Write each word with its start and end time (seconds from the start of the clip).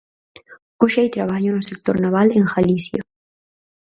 Hoxe 0.81 0.99
hai 1.01 1.09
traballo 1.17 1.49
no 1.53 1.65
sector 1.69 1.95
naval 2.05 2.27
en 2.39 2.43
Galicia. 2.53 3.01